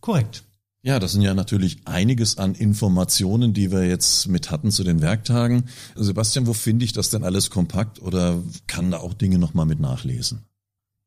Korrekt. 0.00 0.44
Ja, 0.84 1.00
das 1.00 1.12
sind 1.12 1.22
ja 1.22 1.32
natürlich 1.32 1.78
einiges 1.86 2.36
an 2.36 2.54
Informationen, 2.54 3.54
die 3.54 3.72
wir 3.72 3.88
jetzt 3.88 4.28
mit 4.28 4.50
hatten 4.50 4.70
zu 4.70 4.84
den 4.84 5.00
Werktagen. 5.00 5.64
Sebastian, 5.94 6.46
wo 6.46 6.52
finde 6.52 6.84
ich 6.84 6.92
das 6.92 7.08
denn 7.08 7.24
alles 7.24 7.48
kompakt 7.48 8.02
oder 8.02 8.42
kann 8.66 8.90
da 8.90 8.98
auch 8.98 9.14
Dinge 9.14 9.38
nochmal 9.38 9.64
mit 9.64 9.80
nachlesen? 9.80 10.44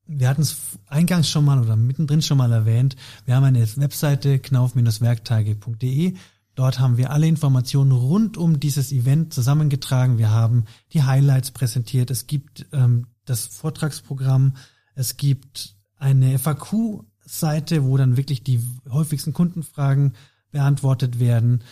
Wir 0.07 0.29
hatten 0.29 0.41
es 0.41 0.57
eingangs 0.87 1.29
schon 1.29 1.45
mal 1.45 1.61
oder 1.61 1.75
mittendrin 1.75 2.23
schon 2.23 2.39
mal 2.39 2.51
erwähnt. 2.51 2.95
Wir 3.25 3.35
haben 3.35 3.43
eine 3.43 3.67
Webseite 3.77 4.39
knauf-werktage.de. 4.39 6.15
Dort 6.55 6.79
haben 6.79 6.97
wir 6.97 7.11
alle 7.11 7.27
Informationen 7.27 7.91
rund 7.91 8.35
um 8.35 8.59
dieses 8.59 8.91
Event 8.91 9.31
zusammengetragen. 9.31 10.17
Wir 10.17 10.31
haben 10.31 10.65
die 10.93 11.03
Highlights 11.03 11.51
präsentiert. 11.51 12.09
Es 12.09 12.25
gibt 12.25 12.65
ähm, 12.73 13.05
das 13.25 13.45
Vortragsprogramm. 13.45 14.55
Es 14.95 15.17
gibt 15.17 15.75
eine 15.97 16.39
FAQ 16.39 17.03
Seite, 17.27 17.83
wo 17.83 17.97
dann 17.97 18.17
wirklich 18.17 18.43
die 18.43 18.59
häufigsten 18.89 19.33
Kundenfragen 19.33 20.13
beantwortet 20.51 21.19
werden. 21.19 21.63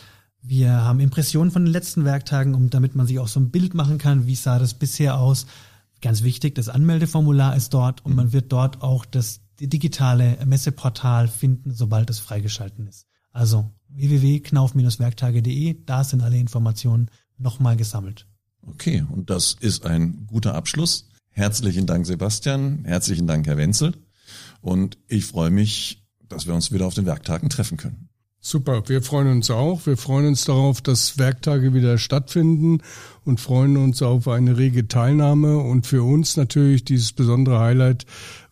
Wir 0.42 0.70
haben 0.70 1.00
Impressionen 1.00 1.50
von 1.50 1.64
den 1.64 1.72
letzten 1.72 2.04
Werktagen, 2.04 2.54
um 2.54 2.70
damit 2.70 2.94
man 2.94 3.06
sich 3.06 3.18
auch 3.18 3.28
so 3.28 3.40
ein 3.40 3.50
Bild 3.50 3.74
machen 3.74 3.98
kann, 3.98 4.26
wie 4.26 4.34
sah 4.34 4.58
das 4.58 4.74
bisher 4.74 5.18
aus. 5.18 5.46
Ganz 6.02 6.22
wichtig, 6.22 6.54
das 6.54 6.68
Anmeldeformular 6.68 7.56
ist 7.56 7.74
dort 7.74 8.04
und 8.04 8.14
man 8.14 8.32
wird 8.32 8.52
dort 8.52 8.82
auch 8.82 9.04
das 9.04 9.40
digitale 9.58 10.36
Messeportal 10.44 11.28
finden, 11.28 11.72
sobald 11.72 12.10
es 12.10 12.18
freigeschalten 12.18 12.86
ist. 12.86 13.06
Also 13.32 13.70
www.knauf-werktage.de, 13.88 15.84
da 15.84 16.04
sind 16.04 16.22
alle 16.22 16.36
Informationen 16.36 17.10
nochmal 17.38 17.76
gesammelt. 17.76 18.26
Okay, 18.62 19.04
und 19.10 19.30
das 19.30 19.56
ist 19.58 19.86
ein 19.86 20.26
guter 20.26 20.54
Abschluss. 20.54 21.08
Herzlichen 21.30 21.86
Dank, 21.86 22.06
Sebastian. 22.06 22.84
Herzlichen 22.84 23.26
Dank, 23.26 23.46
Herr 23.46 23.56
Wenzel. 23.56 23.94
Und 24.60 24.98
ich 25.08 25.26
freue 25.26 25.50
mich, 25.50 26.04
dass 26.28 26.46
wir 26.46 26.54
uns 26.54 26.72
wieder 26.72 26.86
auf 26.86 26.94
den 26.94 27.06
Werktagen 27.06 27.48
treffen 27.48 27.76
können. 27.76 28.08
Super, 28.40 28.88
wir 28.88 29.02
freuen 29.02 29.26
uns 29.28 29.50
auch. 29.50 29.86
Wir 29.86 29.96
freuen 29.96 30.28
uns 30.28 30.44
darauf, 30.44 30.80
dass 30.80 31.18
Werktage 31.18 31.74
wieder 31.74 31.98
stattfinden 31.98 32.80
und 33.24 33.40
freuen 33.40 33.76
uns 33.76 34.02
auf 34.02 34.28
eine 34.28 34.56
rege 34.56 34.86
Teilnahme 34.86 35.58
und 35.58 35.84
für 35.84 36.04
uns 36.04 36.36
natürlich 36.36 36.84
dieses 36.84 37.12
besondere 37.12 37.58
Highlight, 37.58 38.06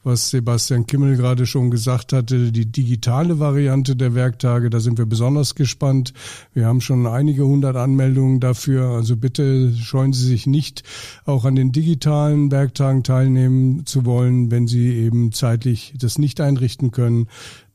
was 0.05 0.31
Sebastian 0.31 0.87
Kimmel 0.87 1.17
gerade 1.17 1.47
schon 1.47 1.71
gesagt 1.71 2.13
hatte, 2.13 2.53
die 2.53 2.67
digitale 2.67 3.39
Variante 3.41 3.97
der 3.97 4.15
Werktage. 4.15 4.71
Da 4.71 4.81
sind 4.81 4.99
wir 4.99 5.07
besonders 5.07 5.55
gespannt. 5.55 6.13
Wir 6.53 6.67
haben 6.67 6.81
schon 6.81 7.07
einige 7.07 7.45
hundert 7.45 7.77
Anmeldungen 7.77 8.39
dafür. 8.39 8.91
Also 8.91 9.17
bitte 9.17 9.75
scheuen 9.75 10.13
Sie 10.13 10.27
sich 10.27 10.47
nicht, 10.47 10.83
auch 11.25 11.45
an 11.45 11.57
den 11.57 11.73
digitalen 11.73 12.51
Werktagen 12.51 13.03
teilnehmen 13.03 13.87
zu 13.87 14.05
wollen, 14.05 14.51
wenn 14.51 14.67
Sie 14.67 14.93
eben 14.93 15.33
zeitlich 15.33 15.95
das 15.99 16.19
nicht 16.19 16.41
einrichten 16.41 16.91
können 16.91 17.27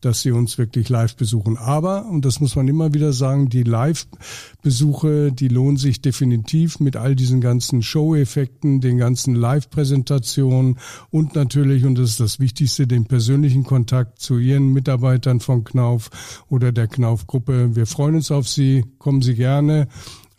dass 0.02 0.22
sie 0.22 0.32
uns 0.32 0.58
wirklich 0.58 0.90
live 0.90 1.16
besuchen. 1.16 1.58
Aber, 1.58 2.06
und 2.06 2.24
das 2.24 2.40
muss 2.40 2.56
man 2.56 2.68
immer 2.68 2.94
wieder 2.94 3.12
sagen, 3.12 3.50
die 3.50 3.64
Live-Besuche, 3.64 5.32
die 5.32 5.50
lohnen 5.50 5.78
sich 5.78 6.02
definitiv 6.02 6.80
mit 6.80 6.96
all 6.96 7.16
diesen 7.16 7.42
ganzen 7.42 7.82
Show-Effekten, 7.82 8.80
den 8.80 8.98
ganzen 8.98 9.36
Live-Präsentationen 9.36 10.80
und 11.10 11.36
natürlich, 11.36 11.86
und 11.86 11.98
das 11.98 12.19
das 12.20 12.40
Wichtigste, 12.40 12.88
den 12.88 13.06
persönlichen 13.06 13.64
Kontakt 13.64 14.20
zu 14.20 14.38
Ihren 14.38 14.74
Mitarbeitern 14.74 15.40
von 15.40 15.64
Knauf 15.64 16.44
oder 16.50 16.72
der 16.72 16.88
Knauf-Gruppe. 16.88 17.76
Wir 17.76 17.86
freuen 17.86 18.16
uns 18.16 18.32
auf 18.32 18.48
Sie. 18.48 18.86
Kommen 18.98 19.22
Sie 19.22 19.36
gerne 19.36 19.88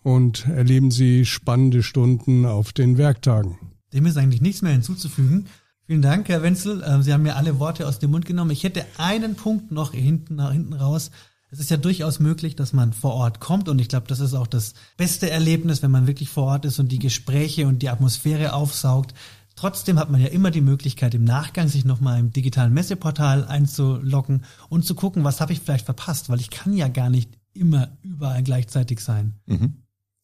und 0.03 0.47
erleben 0.47 0.91
Sie 0.91 1.25
spannende 1.25 1.83
Stunden 1.83 2.47
auf 2.47 2.73
den 2.73 2.99
Werktagen. 2.99 3.59
Dem 3.93 4.07
ist 4.07 4.17
eigentlich 4.17 4.41
nichts 4.41 4.63
mehr 4.63 4.73
hinzuzufügen. 4.73 5.47
Vielen 5.87 6.03
Dank, 6.03 6.29
Herr 6.29 6.43
Wenzel. 6.43 6.85
Ähm, 6.87 7.03
Sie 7.03 7.13
haben 7.13 7.23
mir 7.23 7.37
alle 7.37 7.59
Worte 7.59 7.89
aus 7.89 7.99
dem 7.99 8.13
Mund 8.13 8.25
genommen. 8.25 8.53
Ich 8.53 8.63
hätte 8.63 8.87
einen 8.99 9.35
Punkt 9.35 9.73
noch 9.73 9.93
hinten 9.93 10.37
nach 10.37 10.53
hinten 10.53 10.75
raus. 10.75 11.11
Es 11.53 11.59
ist 11.59 11.71
ja 11.71 11.77
durchaus 11.77 12.21
möglich, 12.21 12.55
dass 12.55 12.73
man 12.73 12.93
vor 12.93 13.15
Ort 13.15 13.41
kommt 13.41 13.69
und 13.69 13.81
ich 13.81 13.89
glaube, 13.89 14.07
das 14.07 14.21
ist 14.21 14.35
auch 14.35 14.47
das 14.47 14.75
beste 14.97 15.29
Erlebnis, 15.29 15.83
wenn 15.83 15.91
man 15.91 16.07
wirklich 16.07 16.29
vor 16.29 16.45
Ort 16.45 16.65
ist 16.65 16.79
und 16.79 16.93
die 16.93 17.01
Gespräche 17.01 17.67
und 17.67 17.81
die 17.81 17.89
Atmosphäre 17.89 18.53
aufsaugt. 18.53 19.15
Trotzdem 19.61 19.99
hat 19.99 20.09
man 20.09 20.23
ja 20.23 20.29
immer 20.29 20.51
die 20.51 20.63
Möglichkeit, 20.63 21.15
im 21.15 21.25
Nachgang 21.25 21.69
sich 21.69 21.85
nochmal 21.85 22.19
im 22.19 22.33
digitalen 22.33 22.73
Messeportal 22.73 23.45
einzuloggen 23.45 24.45
und 24.71 24.87
zu 24.87 24.95
gucken, 24.95 25.23
was 25.23 25.43
habe 25.43 25.53
ich 25.53 25.61
vielleicht 25.61 25.85
verpasst, 25.85 26.31
weil 26.31 26.41
ich 26.41 26.49
kann 26.49 26.73
ja 26.73 26.89
gar 26.89 27.11
nicht 27.11 27.37
immer 27.53 27.95
überall 28.01 28.43
gleichzeitig 28.43 29.01
sein. 29.01 29.35
Mhm. 29.45 29.83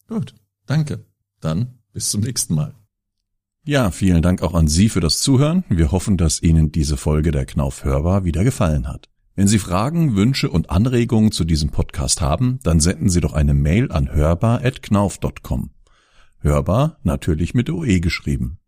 Gut, 0.08 0.34
danke. 0.64 1.04
Dann 1.40 1.74
bis 1.92 2.10
zum 2.10 2.22
nächsten 2.22 2.54
Mal. 2.54 2.72
Ja, 3.66 3.90
vielen 3.90 4.22
Dank 4.22 4.40
auch 4.40 4.54
an 4.54 4.68
Sie 4.68 4.88
für 4.88 5.00
das 5.00 5.20
Zuhören. 5.20 5.64
Wir 5.68 5.92
hoffen, 5.92 6.16
dass 6.16 6.42
Ihnen 6.42 6.72
diese 6.72 6.96
Folge 6.96 7.30
der 7.30 7.44
Knauf 7.44 7.84
Hörbar 7.84 8.24
wieder 8.24 8.42
gefallen 8.42 8.88
hat. 8.88 9.10
Wenn 9.34 9.48
Sie 9.48 9.58
Fragen, 9.58 10.16
Wünsche 10.16 10.48
und 10.48 10.70
Anregungen 10.70 11.30
zu 11.30 11.44
diesem 11.44 11.68
Podcast 11.68 12.22
haben, 12.22 12.58
dann 12.62 12.80
senden 12.80 13.10
Sie 13.10 13.20
doch 13.20 13.34
eine 13.34 13.52
Mail 13.52 13.92
an 13.92 14.10
hörbar.knauf.com. 14.14 15.72
Hörbar 16.38 16.96
natürlich 17.02 17.52
mit 17.52 17.68
OE 17.68 18.00
geschrieben. 18.00 18.60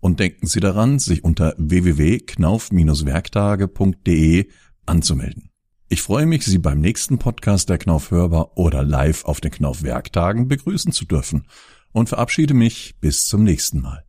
Und 0.00 0.20
denken 0.20 0.46
Sie 0.46 0.60
daran, 0.60 0.98
sich 0.98 1.24
unter 1.24 1.54
www.knauf-werktage.de 1.58 4.48
anzumelden. 4.86 5.50
Ich 5.88 6.02
freue 6.02 6.26
mich, 6.26 6.44
Sie 6.44 6.58
beim 6.58 6.80
nächsten 6.80 7.18
Podcast 7.18 7.68
der 7.68 7.78
Knauf 7.78 8.10
Hörbar 8.10 8.56
oder 8.56 8.82
live 8.82 9.24
auf 9.24 9.40
den 9.40 9.52
Knauf 9.52 9.82
Werktagen 9.82 10.48
begrüßen 10.48 10.92
zu 10.92 11.04
dürfen 11.04 11.46
und 11.92 12.08
verabschiede 12.08 12.54
mich 12.54 12.96
bis 13.00 13.26
zum 13.26 13.44
nächsten 13.44 13.80
Mal. 13.80 14.04